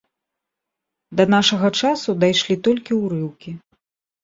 Да 1.19 1.23
нашага 1.35 1.69
часу 1.85 2.17
дайшлі 2.25 2.59
толькі 2.71 3.01
ўрыўкі. 3.03 3.57